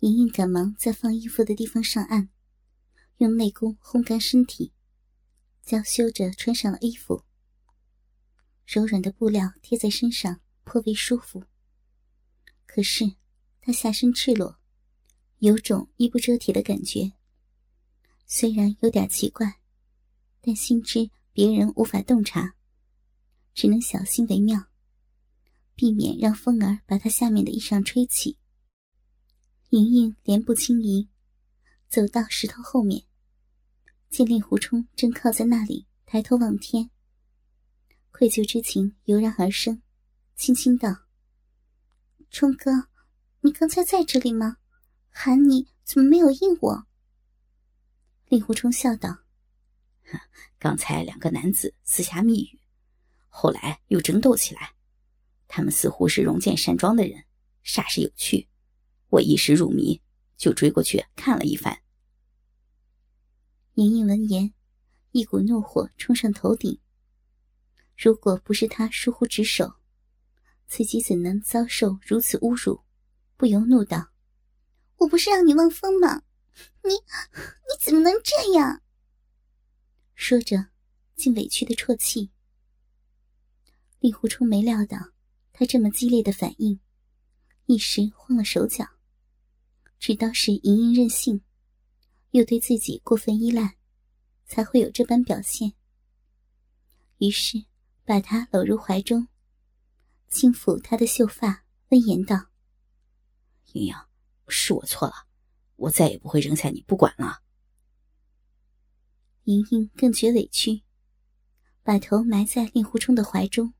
[0.00, 2.30] 莹莹赶忙在放衣服的地方上岸，
[3.18, 4.72] 用内功烘干身体，
[5.62, 7.24] 娇羞着穿上了衣服。
[8.66, 11.44] 柔软的布料贴在身上颇为舒服。
[12.64, 13.12] 可是，
[13.60, 14.58] 她下身赤裸，
[15.40, 17.12] 有种衣不遮体的感觉。
[18.26, 19.60] 虽然有点奇怪，
[20.40, 22.54] 但心知别人无法洞察，
[23.52, 24.68] 只能小心为妙，
[25.74, 28.38] 避免让风儿把她下面的衣裳吹起。
[29.70, 31.08] 莹莹莲步轻移，
[31.88, 33.04] 走到石头后面，
[34.08, 36.90] 见令狐冲正靠在那里，抬头望天。
[38.10, 39.80] 愧疚之情油然而生，
[40.34, 41.06] 轻轻道
[42.32, 42.88] ：“冲哥，
[43.42, 44.56] 你刚才在这里吗？
[45.08, 46.86] 喊你怎么没有应我？”
[48.26, 49.20] 令狐冲笑道
[50.58, 52.58] ：“刚才两个男子私下密语，
[53.28, 54.74] 后来又争斗起来，
[55.46, 57.24] 他们似乎是荣建山庄的人，
[57.64, 58.48] 煞是有趣。”
[59.10, 60.00] 我一时入迷，
[60.36, 61.82] 就追过去看了一番。
[63.74, 64.52] 莹莹闻言，
[65.10, 66.78] 一股怒火冲上头顶。
[67.96, 69.74] 如果不是他疏忽职守，
[70.66, 72.80] 自己怎能遭受如此侮辱？
[73.36, 74.10] 不由怒道
[74.98, 76.22] ：“我不是让你望风吗？
[76.84, 78.82] 你你怎么能这样？”
[80.14, 80.68] 说着，
[81.16, 82.30] 竟委屈的啜泣。
[83.98, 84.98] 令狐冲没料到
[85.52, 86.78] 他这么激烈的反应，
[87.66, 88.86] 一时慌了手脚。
[90.00, 91.42] 知道是莹莹任性，
[92.30, 93.76] 又对自己过分依赖，
[94.46, 95.74] 才会有这般表现。
[97.18, 97.66] 于是
[98.06, 99.28] 把她搂入怀中，
[100.30, 102.46] 轻抚她的秀发，温言道
[103.74, 103.94] ：“莹莹，
[104.48, 105.26] 是我错了，
[105.76, 107.42] 我再也不会扔下你不管了。”
[109.44, 110.80] 莹莹更觉委屈，
[111.82, 113.74] 把头埋在令狐冲的怀中，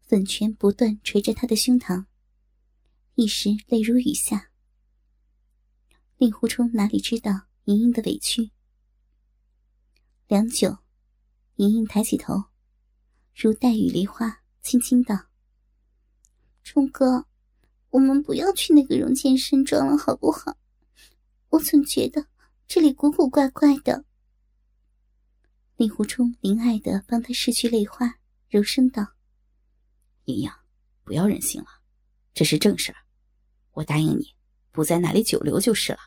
[0.00, 2.06] 粉拳不断捶着他的胸膛，
[3.16, 4.47] 一时泪如雨下。
[6.18, 8.50] 令狐冲哪里知道莹莹的委屈？
[10.26, 10.78] 良久，
[11.54, 12.46] 莹莹抬起头，
[13.36, 15.26] 如黛玉梨花，轻轻道
[16.64, 17.28] ：“冲哥，
[17.90, 20.56] 我们不要去那个荣建山庄了，好不好？
[21.50, 22.26] 我总觉得
[22.66, 24.04] 这里古古怪怪的。”
[25.78, 28.18] 令狐冲怜爱的帮他拭去泪花，
[28.48, 29.06] 柔声道
[30.26, 30.50] ：“莹莹，
[31.04, 31.68] 不要任性了，
[32.34, 32.98] 这是正事儿，
[33.70, 34.34] 我答应你。”
[34.78, 35.98] 不在那里久留就是了。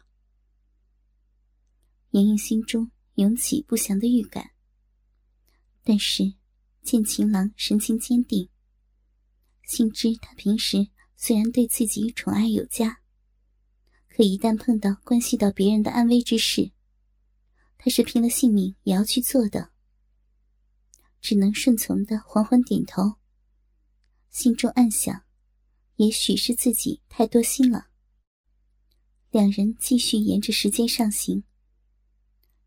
[2.11, 4.51] 莹莹心中涌起不祥的预感，
[5.83, 6.35] 但是
[6.81, 8.47] 见情郎神情坚定，
[9.63, 10.87] 心知他平时
[11.17, 13.01] 虽然对自己宠爱有加，
[14.07, 16.71] 可一旦碰到关系到别人的安危之事，
[17.77, 19.73] 他是拼了性命也要去做的，
[21.19, 23.15] 只能顺从的缓缓点头，
[24.29, 25.25] 心中暗想：
[25.97, 27.90] 也许是自己太多心了。
[29.31, 31.45] 两人继续沿着石阶上行。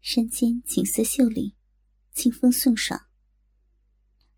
[0.00, 1.54] 山间景色秀丽，
[2.14, 3.06] 清风送爽。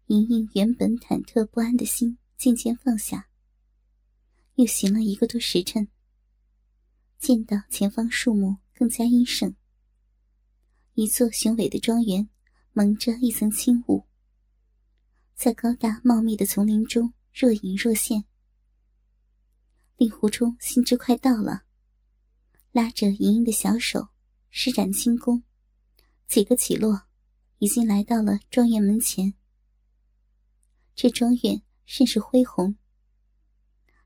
[0.06, 3.28] 莹莹原本忐忑不安的心渐渐放下。
[4.56, 5.86] 又行了一个多时辰，
[7.16, 9.54] 见到前方树木更加阴盛，
[10.94, 12.28] 一座雄伟的庄园
[12.72, 14.04] 蒙着一层轻雾，
[15.36, 18.24] 在高大茂密的丛林中若隐若现。
[19.96, 21.65] 令狐冲心知快到了。
[22.76, 24.08] 拉着莹莹的小手，
[24.50, 25.42] 施展轻功，
[26.28, 27.04] 几个起落，
[27.56, 29.32] 已经来到了庄园门前。
[30.94, 32.76] 这庄园甚是恢宏，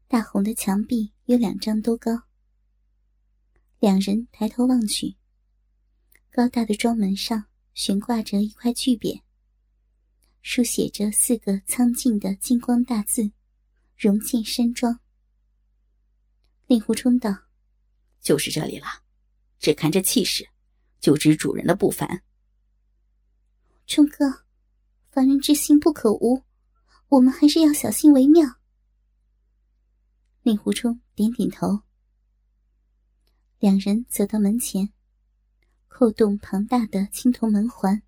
[0.07, 2.13] 大红的墙壁有两丈多高。
[3.81, 5.17] 两人抬头望去，
[6.31, 9.23] 高大的庄门上悬挂着一块巨匾，
[10.43, 13.33] 书写着四个苍劲的金光大字
[13.99, 15.01] ：“荣建山庄。”
[16.69, 17.50] 令狐冲道。
[18.21, 18.87] 就是这里了，
[19.59, 20.49] 只看这气势，
[21.01, 22.23] 就知主人的不凡。
[23.87, 24.45] 冲哥，
[25.11, 26.45] 凡人之心不可无，
[27.09, 28.47] 我们还是要小心为妙。
[30.43, 31.81] 令狐冲点点头。
[33.59, 34.93] 两人走到门前，
[35.89, 38.03] 扣动庞大的青铜门环，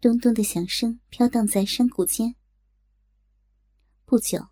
[0.00, 2.36] 咚咚的响声飘荡在山谷间。
[4.04, 4.48] 不久，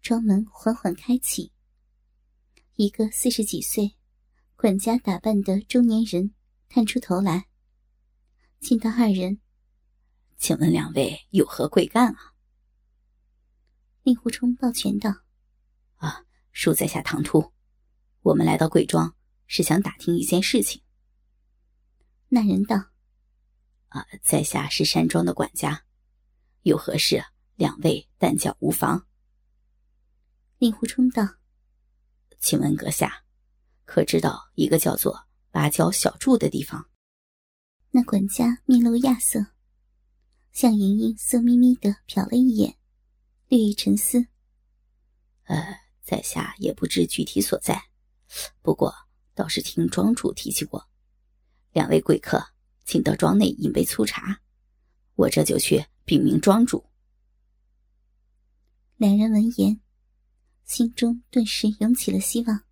[0.00, 1.52] 庄门缓缓开启。
[2.80, 3.94] 一个四十几岁、
[4.56, 6.32] 管家打扮的中年人
[6.66, 7.46] 探出头来，
[8.58, 9.38] 见到二人，
[10.38, 12.32] 请问两位有何贵干啊？
[14.02, 15.10] 令狐冲抱拳道
[16.00, 16.24] ：“啊，
[16.54, 17.52] 恕在下唐突，
[18.22, 19.14] 我们来到贵庄
[19.46, 20.80] 是想打听一件事情。”
[22.32, 22.76] 那人道
[23.88, 25.84] ：“啊，在下是山庄的管家，
[26.62, 27.22] 有何事，
[27.56, 29.06] 两位但叫无妨。”
[30.56, 31.39] 令狐冲道。
[32.40, 33.24] 请问阁下，
[33.84, 36.88] 可知道一个叫做芭蕉小筑的地方？
[37.90, 39.44] 那管家面露亚色，
[40.50, 42.76] 向莹莹色眯眯的瞟了一眼，
[43.48, 44.26] 略一沉思。
[45.44, 47.90] 呃，在下也不知具体所在，
[48.62, 48.94] 不过
[49.34, 50.88] 倒是听庄主提起过。
[51.72, 52.42] 两位贵客，
[52.84, 54.40] 请到庄内饮杯粗茶，
[55.14, 56.86] 我这就去禀明庄主。
[58.96, 59.80] 两人闻言，
[60.70, 62.62] 心中顿时涌起了希望。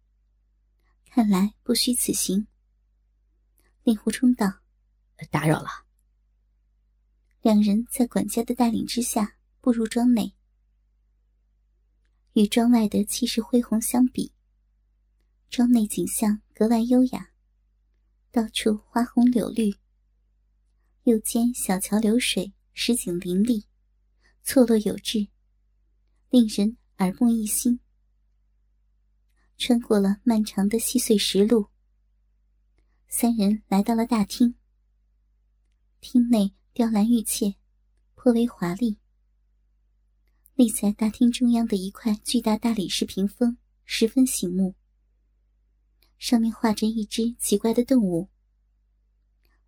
[1.06, 2.46] 看来不虚此行。
[3.82, 4.60] 令狐冲道
[5.32, 5.68] ：“打扰了。”
[7.42, 10.32] 两人在管家的带领之下步入庄内。
[12.34, 14.32] 与庄外的气势恢宏相比，
[15.50, 17.32] 庄内景象格外优雅，
[18.30, 19.74] 到处花红柳绿，
[21.02, 23.66] 又兼小桥流水，石景林立，
[24.44, 25.26] 错落有致，
[26.30, 27.80] 令人耳目一新。
[29.58, 31.66] 穿过了漫长的细碎石路，
[33.08, 34.54] 三人来到了大厅。
[36.00, 37.56] 厅内雕栏玉砌，
[38.14, 38.98] 颇为华丽。
[40.54, 44.76] 立在大厅中央的一块巨大大理石屏风十分醒目，
[46.18, 48.28] 上面画着一只奇怪的动物，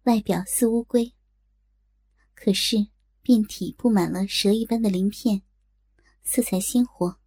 [0.05, 1.13] 外表似乌龟，
[2.35, 2.87] 可是
[3.23, 5.43] 遍体布满了蛇一般的鳞片，
[6.23, 7.19] 色彩鲜活，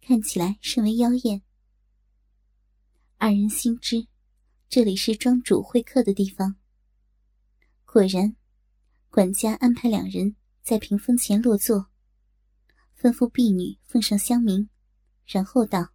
[0.00, 1.42] 看起来甚为妖艳。
[3.20, 4.06] 二人心知，
[4.68, 6.54] 这里是庄主会客的地方。
[7.84, 8.36] 果然，
[9.10, 11.90] 管家安排两人在屏风前落座。
[12.96, 14.68] 吩咐婢女奉上香茗，
[15.26, 15.92] 然后道：“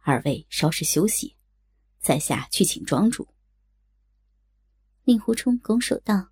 [0.00, 1.36] 二位稍事休息，
[1.98, 3.28] 在下去请庄主。”
[5.04, 6.30] 令狐冲拱手道：“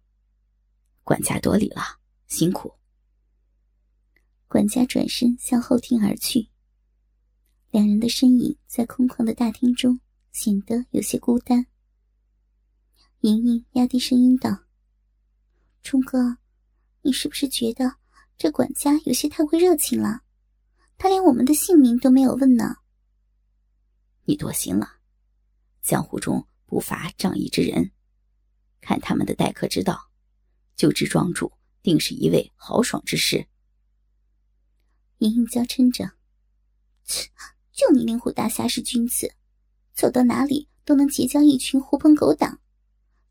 [1.04, 1.82] 管家多礼了，
[2.26, 2.72] 辛苦。”
[4.48, 6.48] 管家转身向后厅而去。
[7.70, 10.00] 两人的身影在空旷的大厅中
[10.32, 11.66] 显得有些孤单。
[13.20, 14.64] 莹莹压低声音道
[15.82, 16.38] ：“冲哥，
[17.02, 17.96] 你是不是觉得？”
[18.38, 20.22] 这管家有些太过热情了，
[20.96, 22.76] 他连我们的姓名都没有问呢。
[24.26, 25.00] 你多心了，
[25.82, 27.90] 江湖中不乏仗义之人，
[28.80, 30.12] 看他们的待客之道，
[30.76, 31.50] 就知庄主
[31.82, 33.48] 定是一位豪爽之士。
[35.18, 36.12] 莹莹娇嗔着
[37.02, 37.28] ：“切，
[37.78, 39.32] 就你令狐大侠是君子，
[39.94, 42.60] 走到哪里都能结交一群狐朋狗党，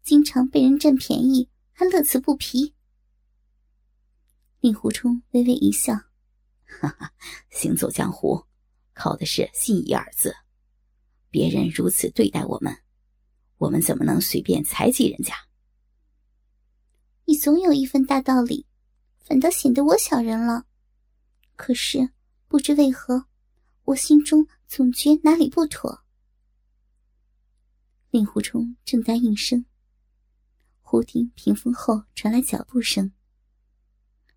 [0.03, 2.73] 经常被人占便宜，还乐此不疲。”
[4.61, 5.93] 令狐冲微微一笑
[6.63, 7.11] ：“哈哈，
[7.49, 8.41] 行走江湖，
[8.93, 10.33] 靠的是信义二字。
[11.29, 12.73] 别人如此对待我们，
[13.57, 15.35] 我们怎么能随便猜忌人家？
[17.25, 18.65] 你总有一份大道理，
[19.19, 20.67] 反倒显得我小人了。
[21.57, 22.11] 可是
[22.47, 23.25] 不知为何，
[23.87, 26.03] 我心中总觉哪里不妥。”
[28.11, 29.65] 令狐冲正待应声，
[30.81, 33.11] 忽听屏风后传来脚步声。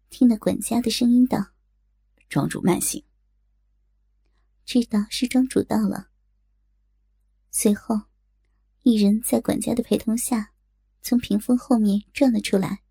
[0.09, 1.53] 听那管家的声音道
[2.29, 3.05] ：“庄主慢行。”
[4.67, 6.11] 知道是庄主到了。
[7.51, 8.03] 随后，
[8.83, 10.53] 一人在管家的陪同下，
[11.03, 12.83] 从屏风后面转了出来。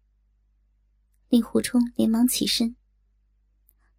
[1.29, 2.75] 令狐冲连忙起身。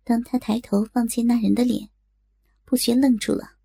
[0.02, 1.89] 当他抬头望见那人的脸，
[2.70, 3.56] 不觉愣住了。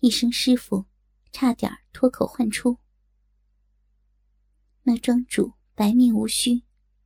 [0.00, 0.84] 一声“师傅”，
[1.32, 2.76] 差点脱口唤出。
[4.82, 6.64] 那庄主白面无须，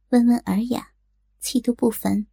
[0.09, 0.95] 温文尔雅。
[1.39, 2.27] 气度不凡，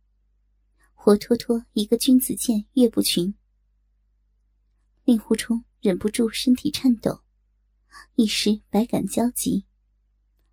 [0.95, 3.35] 活脱脱一个君子剑岳不群。
[5.03, 7.21] 令狐冲忍不住身体颤抖，
[8.15, 9.67] 一时百感交集，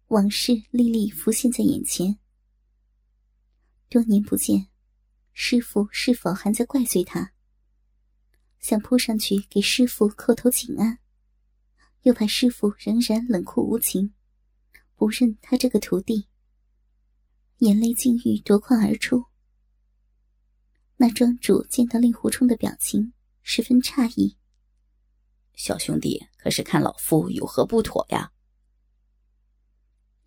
[0.08, 2.18] 往事历历浮现在眼前。
[3.88, 4.68] 多年不见，
[5.32, 7.32] 师傅是否还在怪罪他？
[8.62, 11.00] 想扑上去给师傅叩头请安，
[12.02, 14.14] 又怕师傅仍然冷酷无情，
[14.94, 16.28] 不认他这个徒弟。
[17.58, 19.26] 眼泪竟欲夺眶而出。
[20.96, 24.36] 那庄主见到令狐冲的表情，十分诧异。
[25.54, 28.32] 小兄弟，可是看老夫有何不妥呀？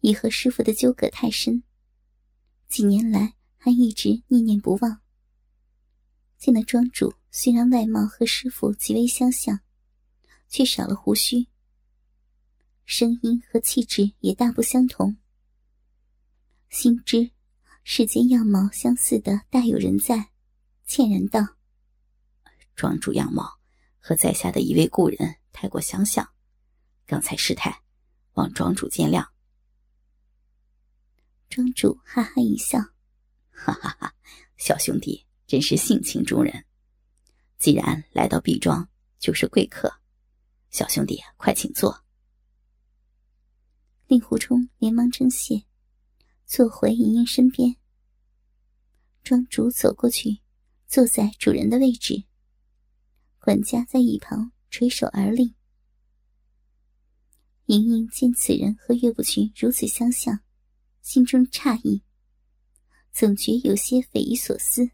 [0.01, 1.63] 你和师傅的纠葛太深，
[2.67, 5.01] 几年来还一直念念不忘。
[6.37, 9.59] 见了庄主虽然外貌和师傅极为相像，
[10.47, 11.47] 却少了胡须，
[12.85, 15.17] 声音和气质也大不相同。
[16.69, 17.31] 心知
[17.83, 20.29] 世间样貌相似的大有人在，
[20.85, 21.57] 歉然道
[22.73, 23.59] ：“庄主样貌
[23.99, 26.25] 和在下的一位故人太过相像，
[27.05, 27.83] 刚才失态，
[28.35, 29.27] 望庄主见谅。”
[31.51, 32.79] 庄主哈哈一笑
[33.51, 34.15] ：“哈哈哈，
[34.55, 36.64] 小兄弟真是性情中人。
[37.57, 39.99] 既然来到毕庄，就是贵客，
[40.69, 42.03] 小兄弟快请坐。
[44.07, 45.65] 令狐冲连忙称谢，
[46.45, 47.75] 坐回莹莹身边。
[49.23, 50.41] 庄主走过去，
[50.87, 52.25] 坐在主人的位置。
[53.39, 55.55] 管家在一旁垂手而立。
[57.67, 60.39] 莹莹见此人和岳不群如此相像，
[61.01, 62.03] 心中诧异，
[63.11, 64.91] 总觉有些匪夷所思。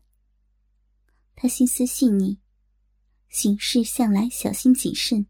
[1.36, 2.41] 他心思细腻，
[3.32, 5.26] 行事向来小心谨慎，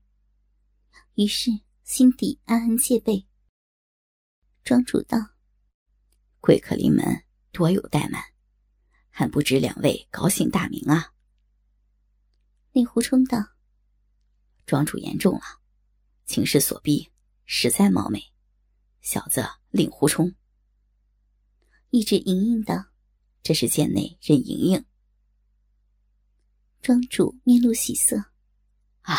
[1.13, 1.51] 于是
[1.83, 3.27] 心底暗暗戒备。
[4.63, 5.19] 庄主道
[6.41, 8.19] ：“贵客临门，多有怠慢，
[9.11, 11.13] 还不知两位高姓大名啊？”
[12.73, 13.37] 令狐冲道
[14.65, 15.61] ：“庄主言重了，
[16.25, 17.11] 情势所逼，
[17.45, 18.19] 实在冒昧。
[19.01, 20.33] 小子令狐冲。”
[21.91, 22.85] 一直盈盈道
[23.43, 24.85] ：“这是剑内任莹莹。”
[26.81, 28.17] 庄主面露喜色
[29.03, 29.15] ：“啊，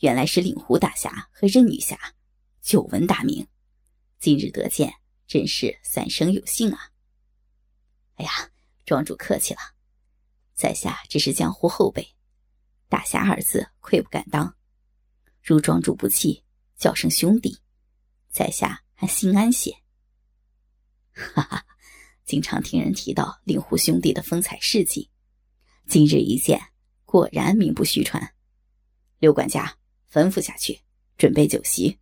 [0.00, 1.98] 原来是令狐大侠和任女侠，
[2.60, 3.48] 久闻大名。”
[4.20, 4.92] 今日得见，
[5.26, 6.90] 真是三生有幸啊！
[8.16, 8.50] 哎呀，
[8.84, 9.60] 庄主客气了，
[10.54, 12.14] 在下只是江湖后辈，
[12.88, 14.54] 大侠二字愧不敢当。
[15.42, 16.44] 如庄主不弃，
[16.76, 17.58] 叫声兄弟，
[18.28, 19.74] 在下还心安些。
[21.16, 21.64] 哈哈，
[22.26, 25.10] 经常听人提到令狐兄弟的风采事迹，
[25.86, 26.60] 今日一见，
[27.08, 28.34] 果然名不虚传。
[29.18, 29.78] 刘管家，
[30.12, 30.78] 吩咐下去，
[31.16, 31.98] 准备酒席，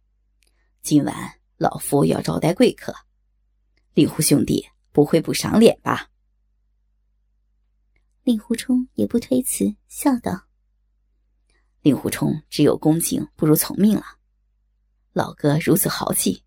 [0.83, 1.39] 今晚。
[1.59, 2.95] 老夫要招待贵客，
[3.95, 6.11] 令狐兄弟不会不赏脸吧？
[8.25, 10.49] 令狐冲也不推辞，笑道
[11.81, 14.05] ：“令狐冲只有恭敬不如从命了。
[15.15, 16.43] 老哥如此豪气，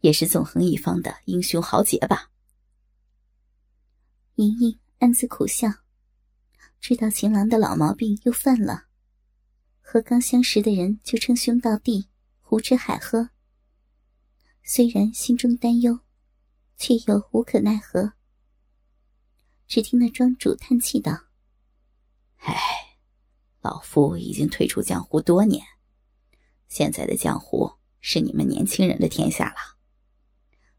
[0.00, 2.30] 也是纵横一方的英雄豪杰吧？”
[4.36, 5.68] 盈盈暗自苦笑，
[6.80, 8.84] 知道情郎的老毛病又犯了，
[9.80, 12.08] 和刚相识的人就称兄道弟，
[12.40, 13.30] 胡吃海喝。
[14.62, 16.00] 虽然心中担忧，
[16.76, 18.12] 却又无可奈何。
[19.66, 21.24] 只听那庄主叹气道
[22.38, 22.54] ：“唉，
[23.60, 25.64] 老夫已经退出江湖多年，
[26.68, 29.76] 现在的江湖是你们年轻人的天下了。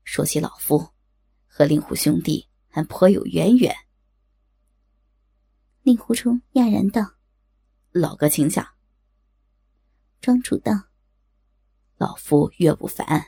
[0.06, 0.90] 说起老夫，
[1.48, 3.76] 和令狐兄弟还颇有渊源。”
[5.88, 7.14] 令狐冲讶然道
[7.96, 8.74] ：“老哥，请讲。”
[10.20, 10.90] 庄主道
[11.96, 13.28] ：“老夫岳不凡。”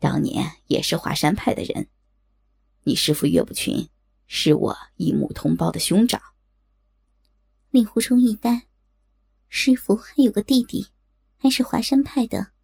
[0.00, 1.88] 当年也是华山派的人，
[2.82, 3.88] 你师父岳不群
[4.26, 6.20] 是我一母同胞的兄长。
[7.70, 8.66] 令狐冲一呆，
[9.48, 10.88] 师父还有个弟弟，
[11.36, 12.54] 还是华山派的，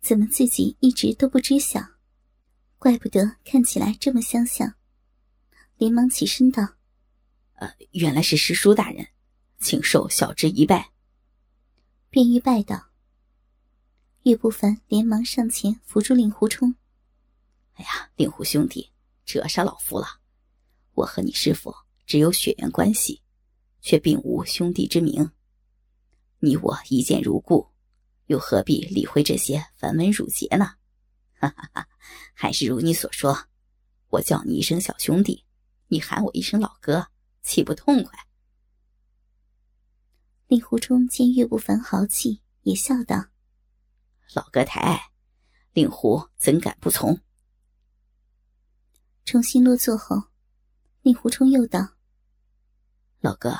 [0.00, 1.80] 怎么自己一直都不知晓？
[2.78, 4.74] 怪不得看起来这么相像。
[5.76, 6.70] 连忙起身道
[7.56, 9.06] ：“呃，原来是师叔大人，
[9.58, 10.92] 请受小侄一拜。”
[12.10, 12.86] 便欲拜道。
[14.22, 16.74] 岳不凡连忙上前扶住令狐冲。
[17.74, 18.90] “哎呀，令狐兄弟，
[19.24, 20.06] 折杀老夫了！
[20.94, 21.74] 我和你师父
[22.06, 23.22] 只有血缘关系，
[23.82, 25.30] 却并无兄弟之名。
[26.40, 27.68] 你我一见如故，
[28.26, 30.74] 又何必理会这些繁文缛节呢？
[31.38, 31.88] 哈哈哈！
[32.34, 33.46] 还是如你所说，
[34.08, 35.44] 我叫你一声小兄弟，
[35.88, 37.08] 你喊我一声老哥，
[37.46, 38.26] 岂不痛快？”
[40.48, 43.28] 令狐冲见岳不凡豪气，也笑道。
[44.34, 45.12] 老哥抬爱，
[45.72, 47.20] 令狐怎敢不从？
[49.24, 50.24] 重新落座后，
[51.02, 51.94] 令狐冲又道
[53.22, 53.56] ：“老哥，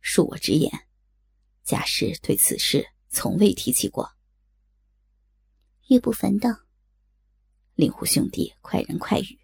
[0.00, 0.86] 恕我直言，
[1.64, 4.12] 家师对此事从未提起过。”
[5.88, 6.50] 岳不凡道
[7.74, 9.40] ：“令狐兄弟快人快语，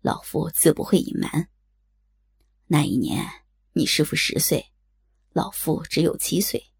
[0.00, 1.50] 老夫自不会隐瞒。
[2.66, 3.24] 那一年
[3.72, 4.72] 你师父十岁，
[5.32, 6.72] 老夫只有七岁，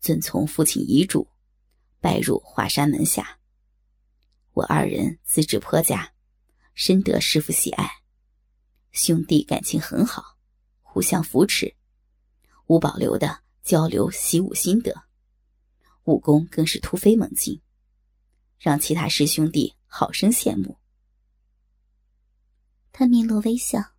[0.00, 1.28] 遵从父亲遗嘱。”
[2.00, 3.40] 拜入华山门下，
[4.52, 6.14] 我二人资质颇佳，
[6.72, 7.90] 深得师傅喜爱，
[8.92, 10.38] 兄弟感情很好，
[10.80, 11.74] 互相扶持，
[12.68, 15.08] 无保留的交流习武心得，
[16.04, 17.60] 武功更是突飞猛进，
[18.58, 20.78] 让其他师兄弟好生羡慕。
[22.92, 23.96] 他面露微笑，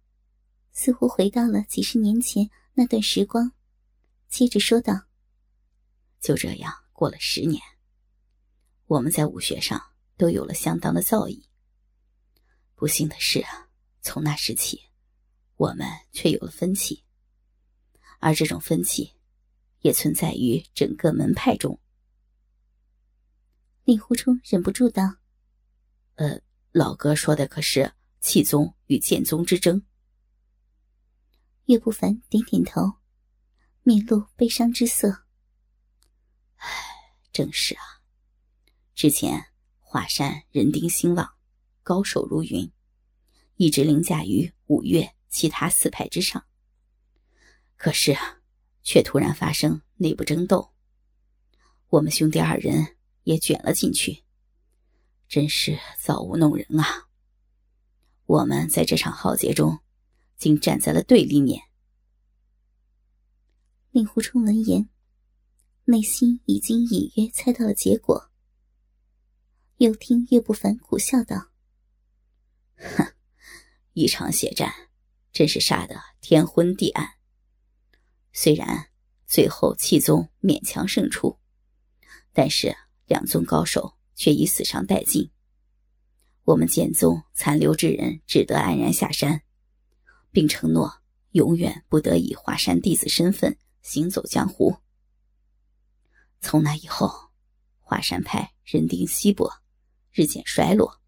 [0.82, 3.52] 似乎回到了几十年前那段时光，
[4.30, 5.08] 接着说道
[6.22, 7.62] ：“就这样过了十年。”
[8.88, 9.78] 我们在武学上
[10.16, 11.44] 都有了相当的造诣。
[12.76, 13.68] 不幸的是啊，
[14.00, 14.80] 从那时起，
[15.58, 17.04] 我们却有了分歧，
[18.20, 19.12] 而这种分歧，
[19.82, 21.78] 也存在于整个门派中。
[23.84, 25.18] 令狐冲忍不住道
[26.16, 26.40] ：“呃，
[26.72, 29.84] 老哥说的可是气宗与剑宗之争？”
[31.70, 32.94] 岳不凡点点头，
[33.84, 35.26] 面露悲伤之色。
[36.56, 36.68] 唉，
[37.32, 38.02] 正是啊。
[38.96, 41.36] 之前华山人丁兴旺，
[41.84, 42.72] 高手如云，
[43.58, 46.44] 一直凌驾于五岳其他四派之上。
[47.78, 48.40] 可是啊，
[48.82, 50.74] 却突然发生内部争斗，
[51.90, 54.24] 我们兄弟二人也卷了进去，
[55.28, 57.10] 真是造物弄人啊！
[58.26, 59.78] 我们在这场浩劫中，
[60.40, 61.62] 竟站在了对立面。
[63.92, 64.90] 令狐冲闻言，
[65.86, 68.32] 内心已经隐约猜到了结果。
[69.78, 71.52] 又听岳不凡苦笑道
[72.76, 73.14] ：“哼，
[73.94, 74.74] 一场血战，
[75.32, 77.16] 真是杀得天昏地暗。
[78.32, 78.90] 虽然
[79.26, 81.40] 最后气宗勉强胜出，
[82.32, 85.32] 但是两宗高手却已死伤殆尽。
[86.44, 89.44] 我们剑宗残留之人只得黯然下山，
[90.32, 94.78] 并承诺永远不得以华山弟子身份行走江湖。
[96.42, 97.32] 从那以后，
[97.80, 99.52] 华山派人丁稀薄。”
[100.12, 101.00] 日渐衰落。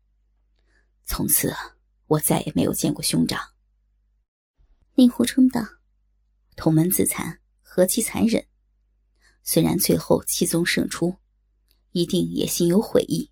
[1.05, 1.53] 从此，
[2.05, 3.41] 我再也没有见过兄长。
[4.93, 5.59] 令狐冲道
[6.55, 8.45] ：“同门自残，何其残忍！
[9.43, 11.17] 虽然最后七宗胜出，
[11.91, 13.31] 一定也心有悔意。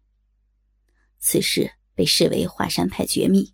[1.19, 3.53] 此事被视为华山派绝密，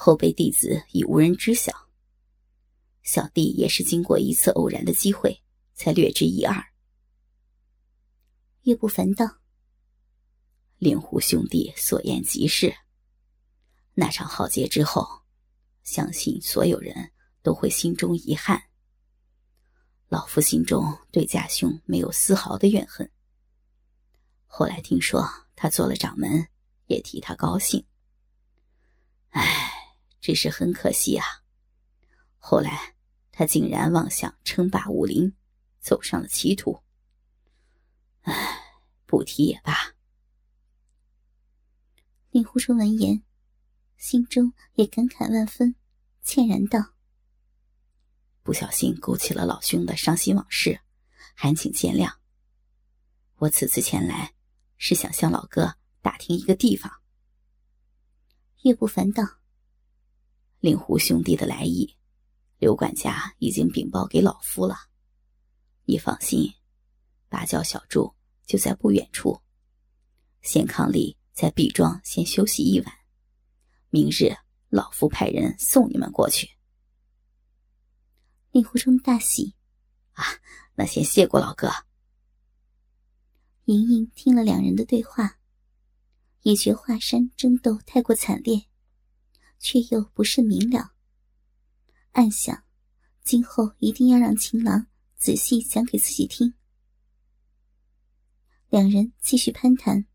[0.00, 1.72] 后辈弟子已无人知晓。
[3.02, 5.42] 小弟也是经过一次偶然的机会，
[5.74, 6.54] 才略知一二。”
[8.62, 9.38] 岳不凡道。
[10.78, 12.72] 令狐兄弟所言极是。
[13.94, 15.22] 那场浩劫之后，
[15.82, 17.10] 相信所有人
[17.42, 18.62] 都会心中遗憾。
[20.06, 23.10] 老夫心中对家兄没有丝毫的怨恨。
[24.46, 26.46] 后来听说他做了掌门，
[26.86, 27.84] 也替他高兴。
[29.30, 29.67] 唉，
[30.20, 31.24] 只是很可惜啊。
[32.38, 32.94] 后来
[33.30, 35.34] 他竟然妄想称霸武林，
[35.80, 36.82] 走上了歧途。
[38.22, 38.34] 唉，
[39.06, 39.94] 不提也罢。
[42.30, 43.22] 令狐冲闻言，
[43.96, 45.74] 心中也感慨万分，
[46.22, 46.94] 歉然道
[48.44, 50.80] ：“不小心勾起了老兄的伤心往事，
[51.34, 52.16] 还请见谅。
[53.36, 54.34] 我此次前来，
[54.76, 57.00] 是想向老哥打听一个地方。”
[58.62, 59.24] 岳不凡道
[60.60, 61.96] ：“令狐兄弟的来意，
[62.58, 64.76] 刘管家已经禀报给老夫了。
[65.84, 66.52] 你放心，
[67.28, 68.14] 芭蕉小筑
[68.46, 69.40] 就在不远处，
[70.42, 72.92] 先康里。”在毕庄先休息一晚，
[73.90, 74.34] 明日
[74.70, 76.50] 老夫派人送你们过去。
[78.50, 79.54] 令狐冲大喜，
[80.14, 80.24] 啊，
[80.74, 81.70] 那先谢过老哥。
[83.66, 85.38] 莹莹听了两人的对话，
[86.42, 88.67] 也觉华山争斗太过惨烈，
[89.58, 90.92] 却又不甚明了，
[92.12, 92.64] 暗想
[93.22, 96.54] 今后一定要让秦郎仔细讲给自己听。
[98.68, 100.06] 两人继续攀谈。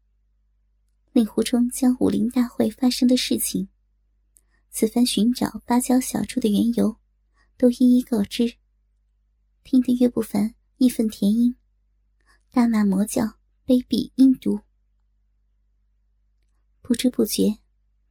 [1.12, 3.70] 令狐冲将武林大会发生的事情，
[4.72, 6.98] 此番寻找芭蕉小筑的缘由，
[7.56, 8.58] 都一一告知。
[9.64, 11.56] 听得岳不凡义愤填膺，
[12.50, 14.62] 大骂魔教卑鄙阴毒。
[16.82, 17.60] 不知不觉，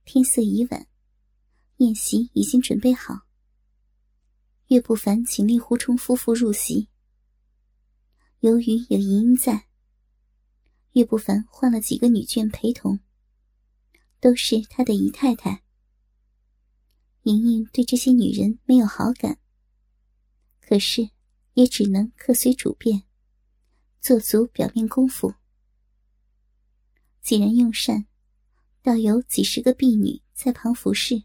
[0.05, 0.87] 天色已晚，
[1.83, 3.23] 宴席已经准备好。
[4.69, 6.89] 岳不凡请令狐冲夫妇入席。
[8.39, 9.67] 由于有莹莹在。
[10.93, 13.01] 岳不凡换了几个女眷陪同，
[14.21, 15.63] 都是他的姨太太。
[17.23, 19.39] 莹莹对这些女人没有好感，
[20.61, 21.11] 可是
[21.55, 23.05] 也只能客随主便，
[24.01, 25.35] 做足表面功夫。
[27.23, 28.07] 几人用膳，
[28.83, 31.25] 倒有几十个婢女在旁服侍。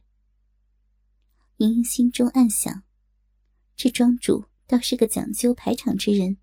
[1.58, 2.84] 莹莹心中暗想：
[3.76, 6.38] 这庄主倒是个讲究排场之人。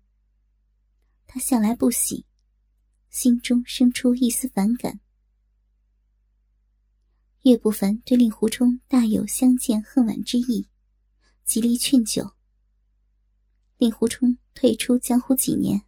[1.25, 2.25] 她向来不喜。
[3.09, 4.99] 心中生出一丝反感。
[7.43, 10.67] 岳不凡对令狐冲大有相见恨晚之意，
[11.45, 12.33] 极力劝酒。
[13.77, 15.83] 令狐冲退出江湖几年，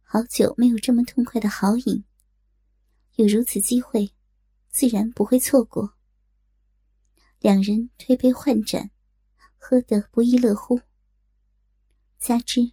[0.00, 2.02] 好久没有这么痛快的豪饮，
[3.16, 4.14] 有如此机会，
[4.70, 5.98] 自然不会错过。
[7.42, 8.92] 两人推杯换盏，
[9.58, 10.80] 喝得不亦乐乎。
[12.20, 12.70] 加之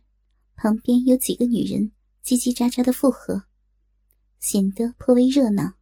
[0.55, 1.91] 旁边有几个女人
[2.23, 3.45] 叽叽喳喳的附和。
[4.39, 5.73] 显得颇为热闹。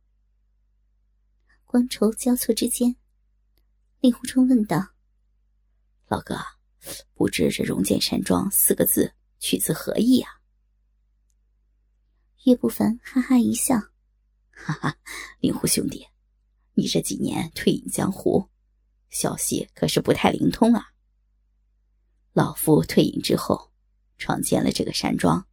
[1.65, 2.95] 觥筹交错之间，
[3.99, 4.93] 令狐冲问道
[6.07, 6.37] ：“老哥，
[7.13, 10.41] 不知这‘荣剑山庄’四个字取自何意啊？”
[12.45, 13.75] 岳不凡哈哈一笑
[14.49, 14.97] ：“哈哈，
[15.39, 16.07] 令狐兄弟，
[16.73, 18.49] 你这几年退隐江湖，
[19.09, 20.93] 消息可是不太灵通啊。
[22.33, 23.71] 老夫退隐之后，
[24.17, 25.47] 创建了这个山庄，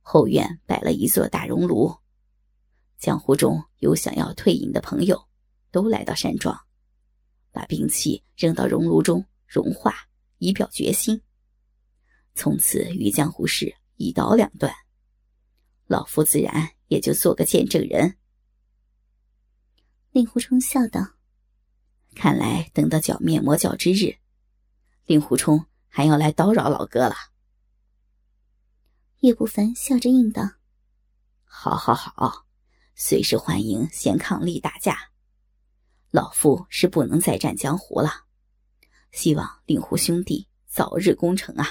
[0.00, 1.94] 后院摆了一座大熔炉，
[2.98, 5.28] 江湖中有想要退隐的朋友，
[5.70, 6.58] 都来到山庄，
[7.52, 9.94] 把兵器扔到熔炉中融化，
[10.38, 11.22] 以表决心。
[12.34, 14.74] 从此与江湖事一刀两断。
[15.86, 18.16] 老夫自然也就做个见证人。
[20.10, 21.00] 令狐冲笑道
[22.14, 24.16] ：“看来等到剿灭魔教之日，
[25.04, 27.14] 令狐冲还要来叨扰老哥了。”
[29.20, 30.42] 叶不凡笑着应道
[31.44, 32.46] ：“好，好，好，
[32.94, 35.10] 随时欢迎贤伉俪大驾。
[36.10, 38.24] 老夫是不能再战江湖了，
[39.12, 41.66] 希望令狐兄弟早日攻城啊！”